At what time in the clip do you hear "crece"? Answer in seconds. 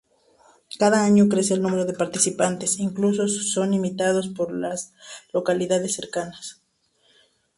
1.29-1.53